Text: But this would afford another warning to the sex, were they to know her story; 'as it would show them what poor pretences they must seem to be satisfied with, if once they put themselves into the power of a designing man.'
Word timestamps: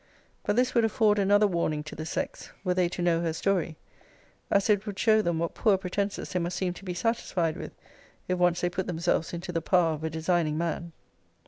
But 0.43 0.55
this 0.55 0.73
would 0.73 0.83
afford 0.83 1.19
another 1.19 1.45
warning 1.45 1.83
to 1.83 1.93
the 1.95 2.07
sex, 2.07 2.51
were 2.63 2.73
they 2.73 2.89
to 2.89 3.03
know 3.03 3.21
her 3.21 3.33
story; 3.33 3.77
'as 4.49 4.67
it 4.67 4.87
would 4.87 4.97
show 4.97 5.21
them 5.21 5.37
what 5.37 5.53
poor 5.53 5.77
pretences 5.77 6.31
they 6.31 6.39
must 6.39 6.57
seem 6.57 6.73
to 6.73 6.83
be 6.83 6.95
satisfied 6.95 7.55
with, 7.55 7.73
if 8.27 8.39
once 8.39 8.61
they 8.61 8.69
put 8.71 8.87
themselves 8.87 9.31
into 9.31 9.51
the 9.51 9.61
power 9.61 9.93
of 9.93 10.03
a 10.03 10.09
designing 10.09 10.57
man.' 10.57 10.91